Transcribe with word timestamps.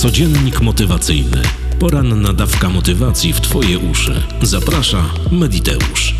Codziennik 0.00 0.60
motywacyjny. 0.60 1.42
Poranna 1.78 2.32
dawka 2.32 2.68
motywacji 2.68 3.32
w 3.32 3.40
Twoje 3.40 3.78
uszy. 3.78 4.22
Zaprasza 4.42 5.04
Mediteusz. 5.32 6.14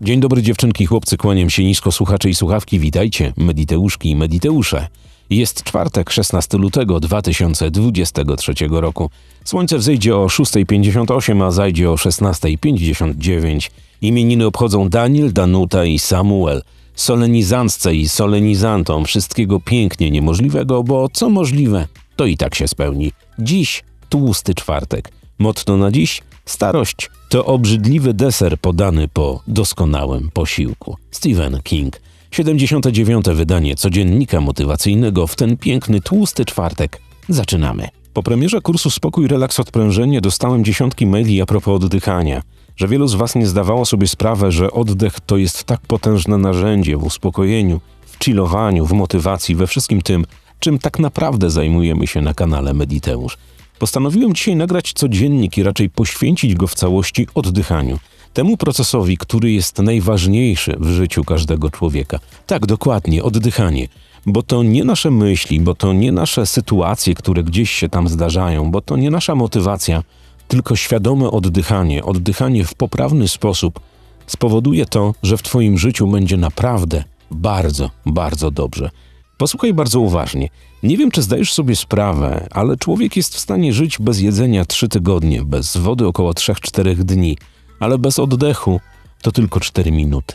Dzień 0.00 0.20
dobry 0.20 0.42
dziewczynki, 0.42 0.86
chłopcy, 0.86 1.16
kłaniam 1.16 1.50
się 1.50 1.64
nisko, 1.64 1.92
słuchacze 1.92 2.30
i 2.30 2.34
słuchawki, 2.34 2.78
witajcie, 2.78 3.32
Mediteuszki 3.36 4.10
i 4.10 4.16
Mediteusze. 4.16 4.88
Jest 5.30 5.62
czwartek, 5.62 6.10
16 6.10 6.58
lutego 6.58 7.00
2023 7.00 8.52
roku. 8.70 9.10
Słońce 9.44 9.78
wzejdzie 9.78 10.16
o 10.16 10.26
6.58, 10.26 11.44
a 11.44 11.50
zajdzie 11.50 11.90
o 11.90 11.94
16.59. 11.94 13.70
Imieniny 14.02 14.46
obchodzą 14.46 14.88
Daniel, 14.88 15.32
Danuta 15.32 15.84
i 15.84 15.98
Samuel. 15.98 16.62
Solenizantce 16.94 17.94
i 17.94 18.08
solenizantom 18.08 19.04
wszystkiego 19.04 19.60
pięknie 19.60 20.10
niemożliwego, 20.10 20.82
bo 20.82 21.08
co 21.12 21.30
możliwe, 21.30 21.86
to 22.16 22.26
i 22.26 22.36
tak 22.36 22.54
się 22.54 22.68
spełni. 22.68 23.12
Dziś 23.38 23.84
tłusty 24.08 24.54
czwartek. 24.54 25.12
Motto 25.38 25.76
na 25.76 25.90
dziś 25.90 26.22
starość 26.44 27.10
to 27.28 27.46
obrzydliwy 27.46 28.14
deser 28.14 28.58
podany 28.58 29.08
po 29.08 29.42
doskonałym 29.46 30.30
posiłku. 30.32 30.96
Stephen 31.10 31.60
King. 31.62 32.00
79. 32.30 33.26
wydanie 33.26 33.76
codziennika 33.76 34.40
motywacyjnego 34.40 35.26
w 35.26 35.36
ten 35.36 35.56
piękny 35.56 36.00
tłusty 36.00 36.44
czwartek. 36.44 37.00
Zaczynamy. 37.28 37.88
Po 38.12 38.22
premierze 38.22 38.60
kursu 38.60 38.90
Spokój, 38.90 39.28
Relaks, 39.28 39.60
Odprężenie 39.60 40.20
dostałem 40.20 40.64
dziesiątki 40.64 41.06
maili 41.06 41.42
a 41.42 41.46
propos 41.46 41.84
oddychania 41.84 42.42
że 42.80 42.88
wielu 42.88 43.08
z 43.08 43.14
Was 43.14 43.34
nie 43.34 43.46
zdawało 43.46 43.86
sobie 43.86 44.08
sprawy, 44.08 44.52
że 44.52 44.70
oddech 44.70 45.20
to 45.20 45.36
jest 45.36 45.64
tak 45.64 45.80
potężne 45.80 46.38
narzędzie 46.38 46.96
w 46.96 47.04
uspokojeniu, 47.04 47.80
w 48.06 48.24
chillowaniu, 48.24 48.86
w 48.86 48.92
motywacji, 48.92 49.54
we 49.54 49.66
wszystkim 49.66 50.02
tym, 50.02 50.26
czym 50.60 50.78
tak 50.78 50.98
naprawdę 50.98 51.50
zajmujemy 51.50 52.06
się 52.06 52.20
na 52.20 52.34
kanale 52.34 52.74
Mediteusz. 52.74 53.36
Postanowiłem 53.78 54.34
dzisiaj 54.34 54.56
nagrać 54.56 54.92
codziennik 54.92 55.58
i 55.58 55.62
raczej 55.62 55.90
poświęcić 55.90 56.54
go 56.54 56.66
w 56.66 56.74
całości 56.74 57.26
oddychaniu. 57.34 57.98
Temu 58.32 58.56
procesowi, 58.56 59.16
który 59.16 59.52
jest 59.52 59.78
najważniejszy 59.78 60.76
w 60.78 60.86
życiu 60.86 61.24
każdego 61.24 61.70
człowieka. 61.70 62.18
Tak, 62.46 62.66
dokładnie, 62.66 63.22
oddychanie. 63.22 63.88
Bo 64.26 64.42
to 64.42 64.62
nie 64.62 64.84
nasze 64.84 65.10
myśli, 65.10 65.60
bo 65.60 65.74
to 65.74 65.92
nie 65.92 66.12
nasze 66.12 66.46
sytuacje, 66.46 67.14
które 67.14 67.42
gdzieś 67.42 67.70
się 67.70 67.88
tam 67.88 68.08
zdarzają, 68.08 68.70
bo 68.70 68.80
to 68.80 68.96
nie 68.96 69.10
nasza 69.10 69.34
motywacja, 69.34 70.02
tylko 70.50 70.76
świadome 70.76 71.30
oddychanie, 71.30 72.04
oddychanie 72.04 72.64
w 72.64 72.74
poprawny 72.74 73.28
sposób 73.28 73.80
spowoduje 74.26 74.86
to, 74.86 75.14
że 75.22 75.36
w 75.36 75.42
Twoim 75.42 75.78
życiu 75.78 76.06
będzie 76.06 76.36
naprawdę 76.36 77.04
bardzo, 77.30 77.90
bardzo 78.06 78.50
dobrze. 78.50 78.90
Posłuchaj 79.38 79.74
bardzo 79.74 80.00
uważnie. 80.00 80.48
Nie 80.82 80.96
wiem, 80.96 81.10
czy 81.10 81.22
zdajesz 81.22 81.52
sobie 81.52 81.76
sprawę, 81.76 82.46
ale 82.50 82.76
człowiek 82.76 83.16
jest 83.16 83.34
w 83.34 83.38
stanie 83.38 83.72
żyć 83.72 83.98
bez 83.98 84.20
jedzenia 84.20 84.64
trzy 84.64 84.88
tygodnie, 84.88 85.44
bez 85.44 85.76
wody 85.76 86.06
około 86.06 86.32
3-4 86.32 86.94
dni, 86.94 87.36
ale 87.80 87.98
bez 87.98 88.18
oddechu 88.18 88.80
to 89.22 89.32
tylko 89.32 89.60
4 89.60 89.92
minuty. 89.92 90.34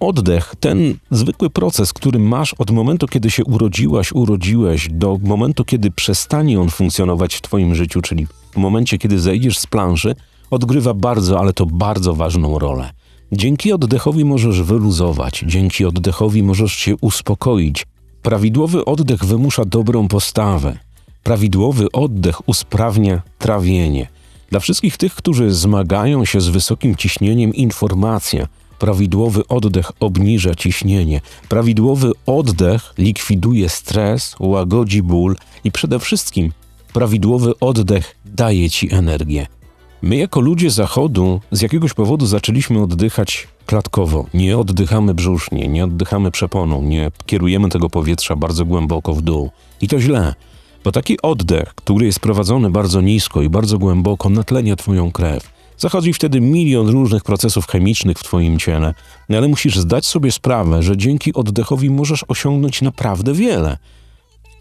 Oddech, 0.00 0.54
ten 0.60 0.94
zwykły 1.10 1.50
proces, 1.50 1.92
który 1.92 2.18
masz 2.18 2.54
od 2.54 2.70
momentu, 2.70 3.06
kiedy 3.06 3.30
się 3.30 3.44
urodziłaś, 3.44 4.12
urodziłeś, 4.12 4.88
do 4.90 5.18
momentu, 5.22 5.64
kiedy 5.64 5.90
przestanie 5.90 6.60
on 6.60 6.70
funkcjonować 6.70 7.34
w 7.34 7.40
Twoim 7.40 7.74
życiu, 7.74 8.02
czyli 8.02 8.26
w 8.52 8.56
momencie, 8.56 8.98
kiedy 8.98 9.20
zejdziesz 9.20 9.58
z 9.58 9.66
planszy, 9.66 10.14
odgrywa 10.50 10.94
bardzo, 10.94 11.40
ale 11.40 11.52
to 11.52 11.66
bardzo 11.66 12.14
ważną 12.14 12.58
rolę. 12.58 12.90
Dzięki 13.32 13.72
oddechowi 13.72 14.24
możesz 14.24 14.62
wyluzować, 14.62 15.44
dzięki 15.46 15.84
oddechowi 15.84 16.42
możesz 16.42 16.72
się 16.72 16.94
uspokoić. 17.00 17.86
Prawidłowy 18.22 18.84
oddech 18.84 19.24
wymusza 19.24 19.64
dobrą 19.64 20.08
postawę. 20.08 20.78
Prawidłowy 21.22 21.92
oddech 21.92 22.48
usprawnia 22.48 23.22
trawienie. 23.38 24.08
Dla 24.50 24.60
wszystkich 24.60 24.96
tych, 24.96 25.14
którzy 25.14 25.50
zmagają 25.54 26.24
się 26.24 26.40
z 26.40 26.48
wysokim 26.48 26.96
ciśnieniem, 26.96 27.54
informacja– 27.54 28.48
Prawidłowy 28.82 29.48
oddech 29.48 29.92
obniża 30.00 30.54
ciśnienie. 30.54 31.20
Prawidłowy 31.48 32.12
oddech 32.26 32.94
likwiduje 32.98 33.68
stres, 33.68 34.36
łagodzi 34.40 35.02
ból 35.02 35.36
i 35.64 35.72
przede 35.72 35.98
wszystkim 35.98 36.52
prawidłowy 36.92 37.52
oddech 37.60 38.16
daje 38.24 38.70
ci 38.70 38.94
energię. 38.94 39.46
My, 40.02 40.16
jako 40.16 40.40
ludzie 40.40 40.70
Zachodu, 40.70 41.40
z 41.50 41.60
jakiegoś 41.62 41.94
powodu 41.94 42.26
zaczęliśmy 42.26 42.82
oddychać 42.82 43.48
klatkowo. 43.66 44.26
Nie 44.34 44.58
oddychamy 44.58 45.14
brzusznie, 45.14 45.68
nie 45.68 45.84
oddychamy 45.84 46.30
przeponą, 46.30 46.82
nie 46.82 47.10
kierujemy 47.26 47.68
tego 47.68 47.90
powietrza 47.90 48.36
bardzo 48.36 48.64
głęboko 48.64 49.14
w 49.14 49.22
dół. 49.22 49.50
I 49.80 49.88
to 49.88 50.00
źle, 50.00 50.34
bo 50.84 50.92
taki 50.92 51.22
oddech, 51.22 51.74
który 51.74 52.06
jest 52.06 52.20
prowadzony 52.20 52.70
bardzo 52.70 53.00
nisko 53.00 53.42
i 53.42 53.48
bardzo 53.48 53.78
głęboko, 53.78 54.28
natlenia 54.28 54.76
Twoją 54.76 55.12
krew. 55.12 55.50
Zachodzi 55.78 56.12
wtedy 56.12 56.40
milion 56.40 56.88
różnych 56.88 57.22
procesów 57.22 57.66
chemicznych 57.66 58.18
w 58.18 58.24
Twoim 58.24 58.58
ciele, 58.58 58.94
ale 59.28 59.48
musisz 59.48 59.78
zdać 59.78 60.06
sobie 60.06 60.32
sprawę, 60.32 60.82
że 60.82 60.96
dzięki 60.96 61.34
oddechowi 61.34 61.90
możesz 61.90 62.24
osiągnąć 62.28 62.82
naprawdę 62.82 63.32
wiele. 63.32 63.78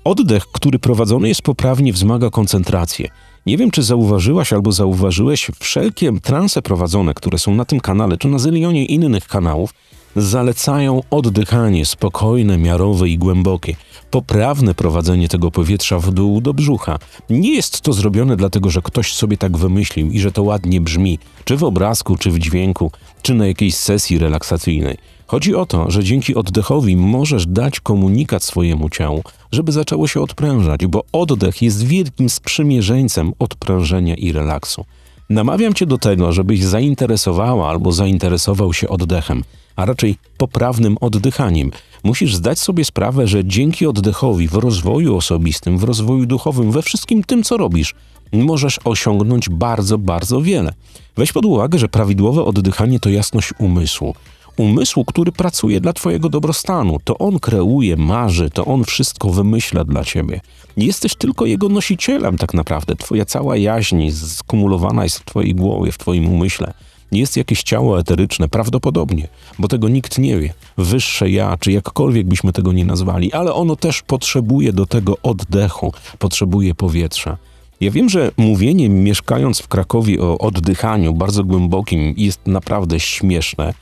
Oddech, 0.04 0.46
który 0.52 0.80
prowadzony 0.80 1.28
jest 1.28 1.42
poprawnie, 1.42 1.94
wzmaga 1.94 2.30
koncentrację. 2.30 3.10
Nie 3.46 3.58
wiem, 3.58 3.72
czy 3.72 3.84
zauważyłaś 3.84 4.54
albo 4.54 4.72
zauważyłeś 4.72 5.52
wszelkie 5.60 6.12
transe 6.22 6.62
prowadzone, 6.62 7.14
które 7.14 7.40
są 7.40 7.56
na 7.56 7.66
tym 7.66 7.80
kanale, 7.80 8.18
czy 8.18 8.28
na 8.28 8.40
zylionie 8.40 8.86
innych 8.86 9.28
kanałów, 9.28 9.74
zalecają 10.16 11.02
oddychanie 11.10 11.86
spokojne, 11.86 12.58
miarowe 12.58 13.10
i 13.10 13.18
głębokie, 13.18 13.76
poprawne 14.12 14.76
prowadzenie 14.76 15.28
tego 15.30 15.52
powietrza 15.52 16.00
w 16.00 16.12
dół 16.12 16.42
do 16.42 16.54
brzucha. 16.54 17.00
Nie 17.30 17.56
jest 17.56 17.82
to 17.82 17.94
zrobione 17.94 18.36
dlatego, 18.36 18.70
że 18.70 18.82
ktoś 18.82 19.14
sobie 19.14 19.38
tak 19.38 19.58
wymyślił 19.58 20.12
i 20.12 20.20
że 20.20 20.32
to 20.32 20.44
ładnie 20.44 20.82
brzmi, 20.82 21.20
czy 21.46 21.58
w 21.58 21.64
obrazku, 21.64 22.18
czy 22.18 22.32
w 22.32 22.40
dźwięku, 22.40 22.92
czy 23.22 23.34
na 23.34 23.48
jakiejś 23.48 23.76
sesji 23.76 24.20
relaksacyjnej. 24.20 24.98
Chodzi 25.28 25.56
o 25.56 25.66
to, 25.66 25.92
że 25.92 26.04
dzięki 26.04 26.36
oddechowi 26.36 26.98
możesz 26.98 27.48
dać 27.48 27.80
komunikat 27.80 28.44
swojemu 28.44 28.90
ciału, 28.90 29.24
żeby 29.52 29.72
zaczęło 29.72 30.08
się 30.08 30.22
odprężać, 30.22 30.86
bo 30.86 31.04
oddech 31.12 31.62
jest 31.62 31.84
wielkim 31.84 32.30
sprzymierzeńcem 32.30 33.34
odprężenia 33.40 34.16
i 34.16 34.32
relaksu. 34.32 34.86
Namawiam 35.30 35.74
cię 35.74 35.86
do 35.86 35.98
tego, 35.98 36.32
żebyś 36.32 36.64
zainteresowała 36.64 37.70
albo 37.70 37.92
zainteresował 37.92 38.74
się 38.74 38.90
oddechem 38.90 39.44
a 39.76 39.86
raczej 39.86 40.18
poprawnym 40.38 40.98
oddychaniem. 41.02 41.72
Musisz 42.04 42.36
zdać 42.36 42.60
sobie 42.60 42.86
sprawę, 42.86 43.28
że 43.28 43.46
dzięki 43.46 43.88
oddechowi 43.88 44.48
w 44.48 44.54
rozwoju 44.54 45.16
osobistym, 45.16 45.78
w 45.78 45.84
rozwoju 45.84 46.26
duchowym, 46.26 46.72
we 46.72 46.82
wszystkim 46.82 47.24
tym, 47.24 47.44
co 47.44 47.58
robisz, 47.58 47.96
możesz 48.34 48.80
osiągnąć 48.84 49.50
bardzo, 49.50 49.98
bardzo 49.98 50.42
wiele. 50.42 50.74
Weź 51.18 51.32
pod 51.32 51.46
uwagę, 51.46 51.80
że 51.80 51.90
prawidłowe 51.90 52.44
oddychanie 52.44 53.00
to 53.00 53.10
jasność 53.10 53.54
umysłu. 53.60 54.16
Umysłu, 54.58 55.06
który 55.06 55.32
pracuje 55.32 55.82
dla 55.82 55.94
Twojego 55.94 56.30
dobrostanu. 56.30 56.98
To 57.04 57.18
on 57.18 57.40
kreuje, 57.40 57.98
marzy, 57.98 58.50
to 58.50 58.66
on 58.66 58.84
wszystko 58.84 59.30
wymyśla 59.30 59.84
dla 59.84 60.04
Ciebie. 60.04 60.42
Jesteś 60.78 61.16
tylko 61.16 61.46
jego 61.46 61.70
nosicielem, 61.70 62.38
tak 62.38 62.54
naprawdę. 62.54 62.96
Twoja 62.96 63.26
cała 63.26 63.58
jaźń 63.58 64.12
skumulowana 64.12 65.04
jest 65.04 65.20
w 65.20 65.26
Twojej 65.26 65.56
głowie, 65.56 65.92
w 65.92 65.98
Twoim 65.98 66.30
umyśle 66.30 66.74
jest 67.12 67.38
jakieś 67.38 67.64
ciało 67.64 68.00
eteryczne, 68.00 68.50
prawdopodobnie, 68.50 69.28
bo 69.60 69.68
tego 69.68 69.90
nikt 69.90 70.18
nie 70.18 70.40
wie. 70.40 70.54
Wyższe 70.78 71.30
ja, 71.30 71.58
czy 71.60 71.72
jakkolwiek 71.72 72.28
byśmy 72.28 72.54
tego 72.54 72.74
nie 72.74 72.86
nazwali, 72.86 73.34
ale 73.34 73.54
ono 73.54 73.76
też 73.76 74.02
potrzebuje 74.02 74.74
do 74.74 74.86
tego 74.86 75.18
oddechu, 75.24 75.94
potrzebuje 76.20 76.76
powietrza. 76.76 77.38
Ja 77.82 77.92
wiem, 77.92 78.10
że 78.10 78.32
mówienie 78.38 78.90
mieszkając 78.90 79.60
w 79.60 79.68
Krakowie 79.68 80.22
o 80.22 80.38
oddychaniu 80.38 81.14
bardzo 81.14 81.44
głębokim 81.44 82.14
jest 82.18 82.48
naprawdę 82.48 83.00
śmieszne, 83.00 83.74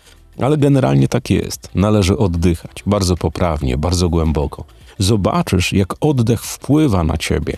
ale 0.41 0.57
generalnie 0.57 1.07
tak 1.07 1.29
jest. 1.29 1.69
Należy 1.75 2.17
oddychać 2.17 2.83
bardzo 2.85 3.17
poprawnie, 3.17 3.77
bardzo 3.77 4.09
głęboko. 4.09 4.63
Zobaczysz, 4.97 5.73
jak 5.73 5.93
oddech 5.99 6.43
wpływa 6.43 7.03
na 7.03 7.17
ciebie. 7.17 7.57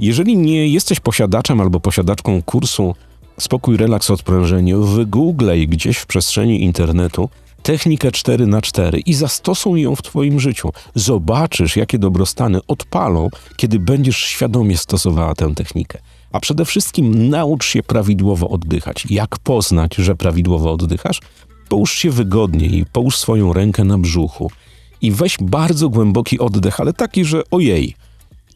Jeżeli 0.00 0.36
nie 0.36 0.68
jesteś 0.68 1.00
posiadaczem 1.00 1.60
albo 1.60 1.80
posiadaczką 1.80 2.42
kursu 2.42 2.94
spokój, 3.40 3.76
relaks, 3.76 4.10
odprężenie, 4.10 4.76
wygooglej 4.76 5.68
gdzieś 5.68 5.96
w 5.96 6.06
przestrzeni 6.06 6.62
internetu 6.62 7.28
technikę 7.66 8.12
4 8.12 8.46
na 8.46 8.62
4 8.62 8.98
i 8.98 9.14
zastosuj 9.14 9.82
ją 9.82 9.96
w 9.96 10.02
Twoim 10.02 10.40
życiu. 10.40 10.72
Zobaczysz, 10.94 11.76
jakie 11.76 11.98
dobrostany 11.98 12.60
odpalą, 12.68 13.28
kiedy 13.56 13.78
będziesz 13.78 14.16
świadomie 14.16 14.76
stosowała 14.76 15.34
tę 15.34 15.54
technikę. 15.54 15.98
A 16.32 16.40
przede 16.40 16.64
wszystkim 16.64 17.28
naucz 17.28 17.66
się 17.66 17.82
prawidłowo 17.82 18.48
oddychać. 18.48 19.06
Jak 19.10 19.38
poznać, 19.38 19.94
że 19.94 20.14
prawidłowo 20.14 20.72
oddychasz? 20.72 21.20
Połóż 21.68 21.92
się 21.92 22.10
wygodnie 22.10 22.66
i 22.66 22.86
połóż 22.92 23.16
swoją 23.16 23.52
rękę 23.52 23.84
na 23.84 23.98
brzuchu 23.98 24.50
i 25.02 25.12
weź 25.12 25.36
bardzo 25.40 25.88
głęboki 25.88 26.38
oddech, 26.38 26.80
ale 26.80 26.92
taki, 26.92 27.24
że 27.24 27.42
ojej, 27.50 27.94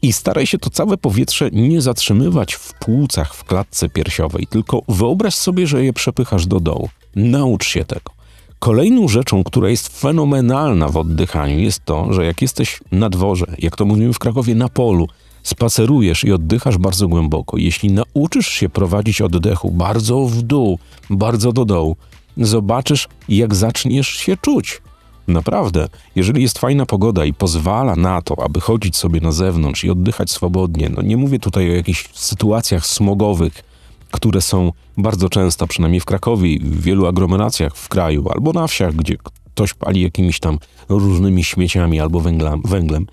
i 0.01 0.13
staraj 0.13 0.47
się 0.47 0.57
to 0.57 0.69
całe 0.69 0.97
powietrze 0.97 1.49
nie 1.51 1.81
zatrzymywać 1.81 2.53
w 2.53 2.73
płucach, 2.73 3.35
w 3.35 3.43
klatce 3.43 3.89
piersiowej, 3.89 4.47
tylko 4.47 4.81
wyobraź 4.87 5.35
sobie, 5.35 5.67
że 5.67 5.85
je 5.85 5.93
przepychasz 5.93 6.45
do 6.45 6.59
dołu. 6.59 6.89
Naucz 7.15 7.67
się 7.67 7.85
tego. 7.85 8.20
Kolejną 8.61 9.07
rzeczą, 9.07 9.43
która 9.43 9.69
jest 9.69 9.99
fenomenalna 9.99 10.89
w 10.89 10.97
oddychaniu, 10.97 11.59
jest 11.59 11.85
to, 11.85 12.13
że 12.13 12.25
jak 12.25 12.41
jesteś 12.41 12.79
na 12.91 13.09
dworze, 13.09 13.45
jak 13.59 13.75
to 13.75 13.85
mówimy 13.85 14.13
w 14.13 14.19
Krakowie, 14.19 14.55
na 14.55 14.69
polu, 14.69 15.07
spacerujesz 15.43 16.23
i 16.23 16.31
oddychasz 16.31 16.77
bardzo 16.77 17.07
głęboko, 17.07 17.57
jeśli 17.57 17.91
nauczysz 17.91 18.47
się 18.47 18.69
prowadzić 18.69 19.21
oddechu 19.21 19.71
bardzo 19.71 20.25
w 20.25 20.41
dół, 20.41 20.79
bardzo 21.09 21.53
do 21.53 21.65
dołu, 21.65 21.95
zobaczysz, 22.37 23.07
jak 23.29 23.55
zaczniesz 23.55 24.07
się 24.07 24.37
czuć. 24.37 24.81
Naprawdę, 25.27 25.87
jeżeli 26.15 26.41
jest 26.41 26.59
fajna 26.59 26.85
pogoda 26.85 27.25
i 27.25 27.33
pozwala 27.33 27.95
na 27.95 28.21
to, 28.21 28.43
aby 28.43 28.61
chodzić 28.61 28.97
sobie 28.97 29.21
na 29.21 29.31
zewnątrz 29.31 29.83
i 29.83 29.89
oddychać 29.89 30.31
swobodnie, 30.31 30.89
no 30.95 31.01
nie 31.01 31.17
mówię 31.17 31.39
tutaj 31.39 31.71
o 31.71 31.73
jakichś 31.73 32.09
sytuacjach 32.13 32.85
smogowych, 32.85 33.70
które 34.11 34.41
są 34.41 34.71
bardzo 34.97 35.29
często, 35.29 35.67
przynajmniej 35.67 35.99
w 35.99 36.05
Krakowie 36.05 36.59
w 36.59 36.81
wielu 36.81 37.05
aglomeracjach 37.05 37.75
w 37.75 37.89
kraju, 37.89 38.29
albo 38.29 38.53
na 38.53 38.67
wsiach, 38.67 38.95
gdzie 38.95 39.17
ktoś 39.53 39.73
pali 39.73 40.01
jakimiś 40.01 40.39
tam 40.39 40.59
różnymi 40.89 41.43
śmieciami 41.43 41.99
albo 41.99 42.19
węglem, 42.19 42.61
węglem, 42.65 43.05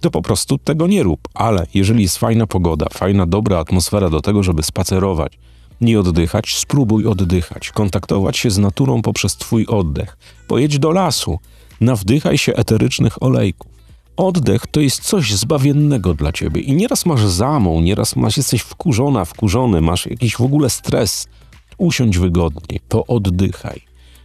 to 0.00 0.10
po 0.10 0.22
prostu 0.22 0.58
tego 0.58 0.86
nie 0.86 1.02
rób. 1.02 1.28
Ale 1.34 1.66
jeżeli 1.74 2.02
jest 2.02 2.18
fajna 2.18 2.46
pogoda, 2.46 2.86
fajna, 2.92 3.26
dobra 3.26 3.58
atmosfera 3.58 4.10
do 4.10 4.20
tego, 4.20 4.42
żeby 4.42 4.62
spacerować, 4.62 5.38
nie 5.80 6.00
oddychać, 6.00 6.56
spróbuj 6.56 7.06
oddychać, 7.06 7.70
kontaktować 7.70 8.36
się 8.36 8.50
z 8.50 8.58
naturą 8.58 9.02
poprzez 9.02 9.36
Twój 9.36 9.66
oddech. 9.66 10.16
Pojedź 10.48 10.78
do 10.78 10.90
lasu, 10.90 11.38
nawdychaj 11.80 12.38
się 12.38 12.54
eterycznych 12.54 13.22
olejków. 13.22 13.73
Oddech 14.16 14.66
to 14.66 14.80
jest 14.80 15.02
coś 15.02 15.34
zbawiennego 15.34 16.14
dla 16.14 16.32
ciebie 16.32 16.60
i 16.60 16.72
nieraz 16.72 17.06
masz 17.06 17.26
zamą, 17.26 17.80
nieraz 17.80 18.16
masz, 18.16 18.36
jesteś 18.36 18.60
wkurzona, 18.62 19.24
wkurzony, 19.24 19.80
masz 19.80 20.06
jakiś 20.06 20.36
w 20.36 20.40
ogóle 20.40 20.70
stres. 20.70 21.26
Usiądź 21.78 22.18
wygodnie, 22.18 22.78
pooddychaj. 22.88 23.80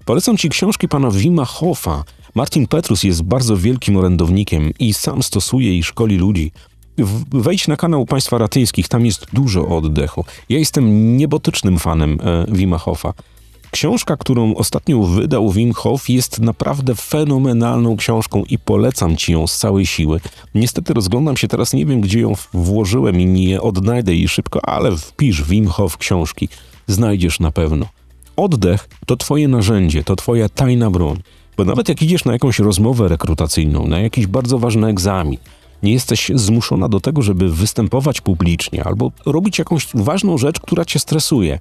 Polecam 0.05 0.37
ci 0.37 0.49
książki 0.49 0.87
pana 0.87 1.11
Wima 1.11 1.45
Hoffa. 1.45 2.03
Martin 2.35 2.67
Petrus 2.67 3.03
jest 3.03 3.23
bardzo 3.23 3.57
wielkim 3.57 3.97
orędownikiem 3.97 4.71
i 4.79 4.93
sam 4.93 5.23
stosuje 5.23 5.77
i 5.77 5.83
szkoli 5.83 6.17
ludzi. 6.17 6.51
Wejdź 7.31 7.67
na 7.67 7.75
kanał 7.75 8.05
Państwa 8.05 8.37
Ratyńskich, 8.37 8.87
tam 8.87 9.05
jest 9.05 9.25
dużo 9.33 9.67
oddechu. 9.67 10.25
Ja 10.49 10.59
jestem 10.59 11.17
niebotycznym 11.17 11.79
fanem 11.79 12.17
e, 12.21 12.45
Wima 12.51 12.77
Hoffa. 12.77 13.13
Książka, 13.71 14.17
którą 14.17 14.55
ostatnio 14.55 15.01
wydał 15.01 15.51
Wim 15.51 15.73
Hof, 15.73 16.09
jest 16.09 16.39
naprawdę 16.39 16.95
fenomenalną 16.95 17.97
książką 17.97 18.43
i 18.49 18.59
polecam 18.59 19.17
ci 19.17 19.31
ją 19.31 19.47
z 19.47 19.57
całej 19.57 19.85
siły. 19.85 20.19
Niestety 20.55 20.93
rozglądam 20.93 21.37
się 21.37 21.47
teraz, 21.47 21.73
nie 21.73 21.85
wiem 21.85 22.01
gdzie 22.01 22.19
ją 22.19 22.33
włożyłem 22.53 23.21
i 23.21 23.25
nie 23.25 23.61
odnajdę 23.61 24.15
jej 24.15 24.27
szybko, 24.27 24.69
ale 24.69 24.97
wpisz 24.97 25.43
Wim 25.43 25.67
Hof 25.67 25.97
książki, 25.97 26.49
znajdziesz 26.87 27.39
na 27.39 27.51
pewno. 27.51 27.85
Oddech 28.35 28.89
to 29.05 29.17
twoje 29.17 29.47
narzędzie, 29.47 30.03
to 30.03 30.15
twoja 30.15 30.49
tajna 30.49 30.91
broń. 30.91 31.21
Bo 31.57 31.65
nawet 31.65 31.89
jak 31.89 32.01
idziesz 32.01 32.25
na 32.25 32.33
jakąś 32.33 32.59
rozmowę 32.59 33.07
rekrutacyjną, 33.07 33.87
na 33.87 33.99
jakiś 33.99 34.27
bardzo 34.27 34.59
ważny 34.59 34.87
egzamin, 34.87 35.37
nie 35.83 35.93
jesteś 35.93 36.31
zmuszona 36.35 36.89
do 36.89 36.99
tego, 36.99 37.21
żeby 37.21 37.49
występować 37.49 38.21
publicznie 38.21 38.83
albo 38.83 39.11
robić 39.25 39.59
jakąś 39.59 39.87
ważną 39.93 40.37
rzecz, 40.37 40.59
która 40.59 40.85
cię 40.85 40.99
stresuje. 40.99 41.59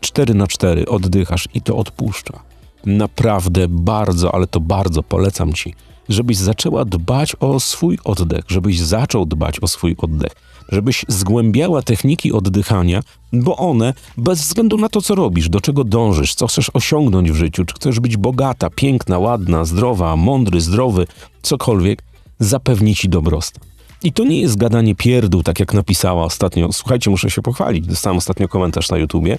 4 0.00 0.34
na 0.34 0.46
4 0.46 0.86
oddychasz 0.86 1.48
i 1.54 1.60
to 1.60 1.76
odpuszcza. 1.76 2.40
Naprawdę 2.86 3.68
bardzo, 3.68 4.34
ale 4.34 4.46
to 4.46 4.60
bardzo 4.60 5.02
polecam 5.02 5.52
ci, 5.52 5.74
żebyś 6.08 6.36
zaczęła 6.36 6.84
dbać 6.84 7.36
o 7.40 7.60
swój 7.60 7.98
oddech, 8.04 8.44
żebyś 8.48 8.80
zaczął 8.80 9.26
dbać 9.26 9.60
o 9.60 9.68
swój 9.68 9.96
oddech, 9.98 10.32
żebyś 10.68 11.04
zgłębiała 11.08 11.82
techniki 11.82 12.32
oddychania, 12.32 13.00
bo 13.32 13.56
one, 13.56 13.94
bez 14.16 14.40
względu 14.40 14.76
na 14.76 14.88
to, 14.88 15.02
co 15.02 15.14
robisz, 15.14 15.48
do 15.48 15.60
czego 15.60 15.84
dążysz, 15.84 16.34
co 16.34 16.46
chcesz 16.46 16.70
osiągnąć 16.74 17.32
w 17.32 17.34
życiu, 17.34 17.64
czy 17.64 17.74
chcesz 17.74 18.00
być 18.00 18.16
bogata, 18.16 18.70
piękna, 18.70 19.18
ładna, 19.18 19.64
zdrowa, 19.64 20.16
mądry, 20.16 20.60
zdrowy, 20.60 21.06
cokolwiek, 21.42 22.02
zapewni 22.38 22.94
ci 22.94 23.08
dobrostan. 23.08 23.68
I 24.02 24.12
to 24.12 24.24
nie 24.24 24.40
jest 24.40 24.56
gadanie 24.56 24.94
pierdół, 24.94 25.42
tak 25.42 25.60
jak 25.60 25.74
napisała 25.74 26.24
ostatnio. 26.24 26.72
Słuchajcie, 26.72 27.10
muszę 27.10 27.30
się 27.30 27.42
pochwalić. 27.42 27.86
Dostałem 27.86 28.18
ostatnio 28.18 28.48
komentarz 28.48 28.90
na 28.90 28.98
YouTubie, 28.98 29.38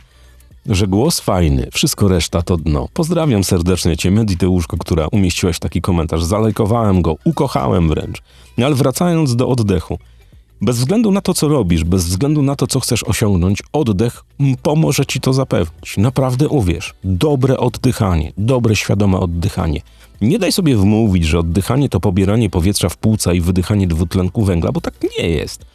że 0.69 0.87
głos 0.87 1.19
fajny, 1.19 1.67
wszystko 1.71 2.07
reszta 2.07 2.41
to 2.41 2.57
dno. 2.57 2.87
Pozdrawiam 2.93 3.43
serdecznie 3.43 3.97
Cię, 3.97 4.11
Mediteuszko, 4.11 4.77
która 4.77 5.07
umieściłaś 5.11 5.59
taki 5.59 5.81
komentarz. 5.81 6.23
Zalajkowałem 6.23 7.01
go, 7.01 7.15
ukochałem 7.23 7.87
wręcz. 7.87 8.21
No 8.57 8.65
ale 8.65 8.75
wracając 8.75 9.35
do 9.35 9.47
oddechu. 9.47 9.99
Bez 10.61 10.77
względu 10.77 11.11
na 11.11 11.21
to, 11.21 11.33
co 11.33 11.47
robisz, 11.47 11.83
bez 11.83 12.05
względu 12.05 12.41
na 12.41 12.55
to, 12.55 12.67
co 12.67 12.79
chcesz 12.79 13.03
osiągnąć, 13.03 13.63
oddech 13.73 14.23
pomoże 14.63 15.05
ci 15.05 15.19
to 15.19 15.33
zapewnić. 15.33 15.97
Naprawdę 15.97 16.47
uwierz. 16.47 16.93
Dobre 17.03 17.57
oddychanie, 17.57 18.33
dobre, 18.37 18.75
świadome 18.75 19.19
oddychanie. 19.19 19.81
Nie 20.21 20.39
daj 20.39 20.51
sobie 20.51 20.75
wmówić, 20.77 21.25
że 21.25 21.39
oddychanie 21.39 21.89
to 21.89 21.99
pobieranie 21.99 22.49
powietrza 22.49 22.89
w 22.89 22.97
płuca 22.97 23.33
i 23.33 23.41
wydychanie 23.41 23.87
dwutlenku 23.87 24.43
węgla, 24.43 24.71
bo 24.71 24.81
tak 24.81 24.93
nie 25.19 25.29
jest. 25.29 25.65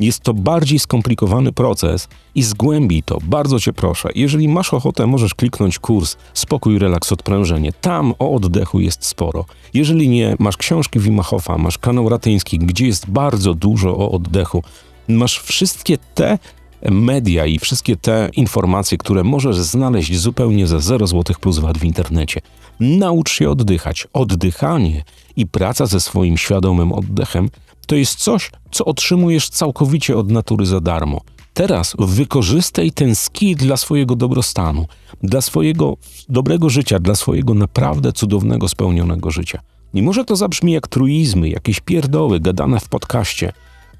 Jest 0.00 0.20
to 0.20 0.34
bardziej 0.34 0.78
skomplikowany 0.78 1.52
proces 1.52 2.08
i 2.34 2.42
zgłębij 2.42 3.02
to, 3.02 3.18
bardzo 3.22 3.60
cię 3.60 3.72
proszę. 3.72 4.08
Jeżeli 4.14 4.48
masz 4.48 4.74
ochotę, 4.74 5.06
możesz 5.06 5.34
kliknąć 5.34 5.78
kurs 5.78 6.16
Spokój, 6.34 6.78
relaks, 6.78 7.12
odprężenie. 7.12 7.72
Tam 7.72 8.14
o 8.18 8.34
oddechu 8.34 8.80
jest 8.80 9.04
sporo. 9.04 9.44
Jeżeli 9.74 10.08
nie, 10.08 10.36
masz 10.38 10.56
książki 10.56 10.98
Wima 10.98 11.22
Hofa, 11.22 11.58
masz 11.58 11.78
kanał 11.78 12.08
Ratyński, 12.08 12.58
gdzie 12.58 12.86
jest 12.86 13.10
bardzo 13.10 13.54
dużo 13.54 13.96
o 13.96 14.10
oddechu. 14.10 14.62
Masz 15.08 15.38
wszystkie 15.38 15.98
te 16.14 16.38
media 16.82 17.46
i 17.46 17.58
wszystkie 17.58 17.96
te 17.96 18.30
informacje, 18.36 18.98
które 18.98 19.24
możesz 19.24 19.56
znaleźć 19.56 20.18
zupełnie 20.18 20.66
za 20.66 20.78
0 20.78 21.06
zł 21.06 21.36
plus 21.40 21.58
VAT 21.58 21.78
w 21.78 21.84
internecie. 21.84 22.40
Naucz 22.80 23.30
się 23.32 23.50
oddychać. 23.50 24.08
Oddychanie 24.12 25.04
i 25.36 25.46
praca 25.46 25.86
ze 25.86 26.00
swoim 26.00 26.36
świadomym 26.36 26.92
oddechem 26.92 27.50
to 27.88 27.96
jest 27.96 28.14
coś, 28.14 28.50
co 28.70 28.84
otrzymujesz 28.84 29.48
całkowicie 29.48 30.16
od 30.16 30.30
natury 30.30 30.66
za 30.66 30.80
darmo. 30.80 31.20
Teraz 31.54 31.96
wykorzystaj 31.98 32.92
ten 32.92 33.14
skill 33.14 33.56
dla 33.56 33.76
swojego 33.76 34.16
dobrostanu, 34.16 34.86
dla 35.22 35.40
swojego 35.40 35.96
dobrego 36.28 36.70
życia, 36.70 36.98
dla 36.98 37.14
swojego 37.14 37.54
naprawdę 37.54 38.12
cudownego, 38.12 38.68
spełnionego 38.68 39.30
życia. 39.30 39.60
I 39.94 40.02
może 40.02 40.24
to 40.24 40.36
zabrzmi 40.36 40.72
jak 40.72 40.88
truizmy, 40.88 41.48
jakieś 41.48 41.80
pierdoły 41.80 42.40
gadane 42.40 42.80
w 42.80 42.88
podcaście. 42.88 43.52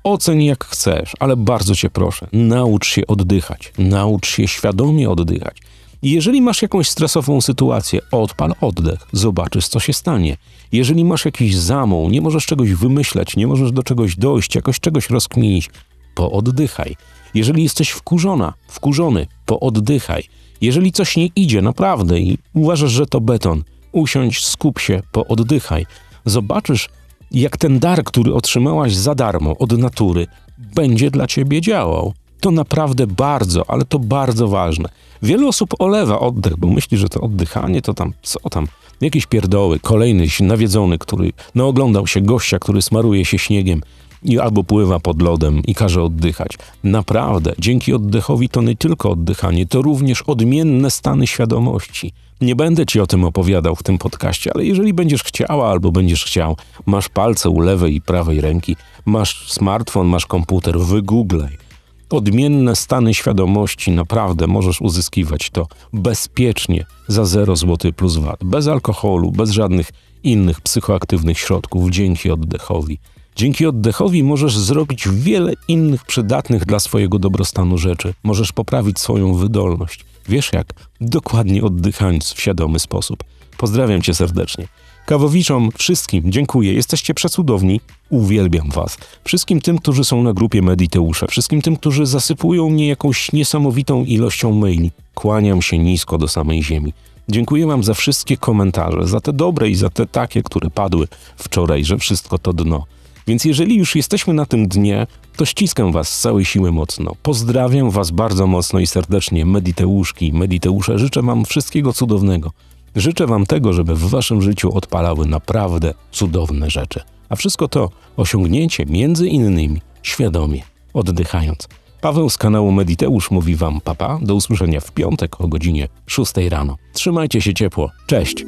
Oceń 0.05 0.45
jak 0.45 0.65
chcesz, 0.65 1.13
ale 1.21 1.37
bardzo 1.37 1.75
cię 1.75 1.91
proszę, 1.91 2.29
naucz 2.33 2.87
się 2.87 3.07
oddychać, 3.07 3.73
naucz 3.79 4.29
się 4.29 4.49
świadomie 4.49 5.11
oddychać. 5.11 5.57
Jeżeli 6.03 6.43
masz 6.43 6.63
jakąś 6.63 6.89
stresową 6.89 7.41
sytuację, 7.41 8.01
odpal 8.13 8.55
oddech, 8.61 8.99
zobaczysz, 9.13 9.69
co 9.69 9.81
się 9.81 9.93
stanie. 9.93 10.37
Jeżeli 10.73 11.05
masz 11.05 11.25
jakiś 11.25 11.57
zamą, 11.57 12.11
nie 12.11 12.21
możesz 12.21 12.47
czegoś 12.47 12.73
wymyśleć, 12.73 13.37
nie 13.37 13.47
możesz 13.47 13.73
do 13.73 13.83
czegoś 13.83 14.17
dojść, 14.17 14.55
jakoś 14.55 14.81
czegoś 14.81 15.11
rozkminić, 15.11 15.71
pooddychaj. 16.15 16.97
Jeżeli 17.35 17.63
jesteś 17.63 17.91
wkurzona, 17.91 18.55
wkurzony, 18.69 19.27
pooddychaj. 19.47 20.25
Jeżeli 20.61 20.93
coś 20.93 21.17
nie 21.17 21.27
idzie 21.27 21.63
naprawdę 21.63 22.21
i 22.21 22.39
uważasz, 22.55 22.91
że 22.91 23.07
to 23.07 23.21
beton, 23.21 23.65
usiądź, 23.93 24.47
skup 24.47 24.79
się, 24.79 25.03
pooddychaj. 25.13 25.87
Zobaczysz, 26.25 26.89
jak 27.31 27.57
ten 27.57 27.79
dar, 27.79 28.05
który 28.05 28.35
otrzymałaś 28.35 28.95
za 28.95 29.15
darmo 29.15 29.59
od 29.59 29.79
natury, 29.79 30.27
będzie 30.59 31.11
dla 31.11 31.27
ciebie 31.27 31.61
działał. 31.61 32.15
To 32.41 32.51
naprawdę 32.51 33.07
bardzo, 33.07 33.71
ale 33.71 33.85
to 33.85 33.99
bardzo 33.99 34.49
ważne. 34.49 34.89
Wiele 35.23 35.47
osób 35.47 35.75
olewa 35.79 36.21
oddech, 36.21 36.57
bo 36.57 36.67
myśli, 36.67 36.99
że 36.99 37.09
to 37.09 37.21
oddychanie 37.21 37.83
to 37.83 37.95
tam, 37.95 38.13
co 38.23 38.51
tam, 38.51 38.67
jakieś 39.01 39.27
pierdoły. 39.27 39.81
Kolejny 39.81 40.27
nawiedzony, 40.41 40.99
który 40.99 41.33
no, 41.55 41.69
oglądał 41.69 42.07
się 42.07 42.21
gościa, 42.21 42.59
który 42.59 42.83
smaruje 42.83 43.25
się 43.25 43.39
śniegiem 43.39 43.81
i 44.23 44.39
albo 44.39 44.65
pływa 44.65 45.01
pod 45.01 45.23
lodem 45.23 45.63
i 45.67 45.75
każe 45.75 46.03
oddychać. 46.03 46.53
Naprawdę, 46.85 47.55
dzięki 47.59 47.95
oddechowi 47.95 48.49
to 48.49 48.63
nie 48.63 48.77
tylko 48.77 49.11
oddychanie, 49.11 49.67
to 49.67 49.83
również 49.83 50.23
odmienne 50.23 50.91
stany 50.91 51.27
świadomości. 51.27 52.13
Nie 52.41 52.57
będę 52.57 52.87
ci 52.87 53.01
o 53.01 53.07
tym 53.07 53.25
opowiadał 53.25 53.77
w 53.77 53.83
tym 53.83 53.99
podcaście, 53.99 54.51
ale 54.55 54.65
jeżeli 54.65 54.95
będziesz 54.95 55.23
chciała 55.25 55.71
albo 55.71 55.93
będziesz 55.93 56.25
chciał, 56.25 56.57
masz 56.87 57.09
palce 57.09 57.51
u 57.51 57.61
lewej 57.61 57.95
i 57.95 58.01
prawej 58.01 58.41
ręki, 58.41 58.77
masz 59.05 59.53
smartfon, 59.53 60.07
masz 60.07 60.27
komputer, 60.27 60.81
wygooglej. 60.81 61.68
Odmienne 62.11 62.77
stany 62.77 63.15
świadomości 63.15 63.91
naprawdę 63.91 64.47
możesz 64.47 64.81
uzyskiwać 64.81 65.51
to 65.51 65.67
bezpiecznie 65.93 66.87
za 67.09 67.25
0 67.25 67.57
zł 67.57 67.93
plus 67.93 68.17
VAT, 68.17 68.45
bez 68.45 68.69
alkoholu, 68.69 69.33
bez 69.33 69.51
żadnych 69.51 69.91
innych 70.23 70.61
psychoaktywnych 70.61 71.39
środków, 71.39 71.91
dzięki 71.91 72.31
oddechowi. 72.31 72.99
Dzięki 73.37 73.67
oddechowi 73.67 74.23
możesz 74.25 74.59
zrobić 74.59 75.09
wiele 75.09 75.53
innych 75.69 76.05
przydatnych 76.05 76.65
dla 76.65 76.81
swojego 76.81 77.19
dobrostanu 77.19 77.79
rzeczy. 77.79 78.15
Możesz 78.23 78.53
poprawić 78.53 78.99
swoją 78.99 79.35
wydolność. 79.35 80.05
Wiesz 80.29 80.53
jak? 80.53 80.67
Dokładnie 81.01 81.63
oddychając 81.63 82.33
w 82.33 82.41
świadomy 82.41 82.79
sposób. 82.79 83.25
Pozdrawiam 83.59 84.03
cię 84.03 84.15
serdecznie. 84.15 84.69
Kawowiczom, 85.09 85.71
wszystkim 85.79 86.33
dziękuję. 86.33 86.73
Jesteście 86.73 87.15
przecudowni. 87.15 87.81
Uwielbiam 88.11 88.71
was. 88.71 88.99
Wszystkim 89.25 89.61
tym, 89.61 89.79
którzy 89.79 90.05
są 90.05 90.23
na 90.23 90.33
grupie 90.33 90.63
Mediteusze, 90.63 91.27
wszystkim 91.27 91.63
tym, 91.63 91.77
którzy 91.77 92.07
zasypują 92.07 92.71
mnie 92.71 92.89
jakąś 92.89 93.33
niesamowitą 93.33 94.05
ilością 94.05 94.53
maili. 94.53 94.91
Kłaniam 95.15 95.63
się 95.63 95.79
nisko 95.79 96.19
do 96.19 96.29
samej 96.29 96.63
ziemi. 96.63 96.93
Dziękuję 97.29 97.67
wam 97.67 97.85
za 97.85 97.95
wszystkie 97.95 98.37
komentarze, 98.37 99.07
za 99.07 99.21
te 99.21 99.33
dobre 99.33 99.71
i 99.71 99.75
za 99.75 99.91
te 99.91 100.07
takie, 100.07 100.43
które 100.43 100.71
padły 100.71 101.09
wczoraj, 101.37 101.85
że 101.85 101.99
wszystko 101.99 102.39
to 102.39 102.53
dno. 102.53 102.85
Więc 103.27 103.45
jeżeli 103.45 103.77
już 103.77 103.97
jesteśmy 103.97 104.35
na 104.35 104.47
tym 104.47 104.69
dnie, 104.69 105.07
to 105.37 105.45
ściskam 105.45 105.93
Was 105.93 106.09
z 106.09 106.21
całej 106.21 106.45
siły 106.45 106.73
mocno. 106.73 107.13
Pozdrawiam 107.23 107.91
Was 107.91 108.11
bardzo 108.11 108.47
mocno 108.47 108.81
i 108.81 108.87
serdecznie, 108.87 109.47
Mediteuszki, 109.47 110.33
Mediteusze. 110.33 110.99
Życzę 110.99 111.23
Wam 111.23 111.45
wszystkiego 111.45 111.93
cudownego. 111.93 112.53
Życzę 112.99 113.27
Wam 113.27 113.47
tego, 113.47 113.73
żeby 113.73 113.95
w 113.95 114.09
Waszym 114.09 114.43
życiu 114.43 114.75
odpalały 114.75 115.27
naprawdę 115.27 115.95
cudowne 116.13 116.71
rzeczy. 116.71 117.01
A 117.29 117.37
wszystko 117.37 117.69
to 117.69 117.91
osiągnięcie 118.17 118.87
między 118.87 119.29
innymi 119.29 119.81
świadomie, 120.03 120.63
oddychając. 120.95 121.69
Paweł 122.01 122.31
z 122.31 122.39
kanału 122.39 122.73
Mediteusz 122.73 123.31
mówi 123.31 123.57
Wam 123.57 123.81
papa. 123.81 124.19
Do 124.23 124.35
usłyszenia 124.35 124.81
w 124.81 124.93
piątek 124.93 125.41
o 125.41 125.49
godzinie 125.49 125.89
6 126.07 126.33
rano. 126.49 126.77
Trzymajcie 126.93 127.41
się 127.41 127.55
ciepło. 127.55 127.91
Cześć! 128.07 128.45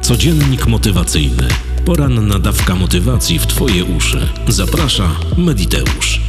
Codziennik 0.00 0.66
motywacyjny. 0.66 1.48
Poranna 1.86 2.38
dawka 2.38 2.74
motywacji 2.74 3.38
w 3.38 3.46
Twoje 3.46 3.84
uszy. 3.84 4.28
Zaprasza 4.48 5.10
Mediteusz. 5.38 6.20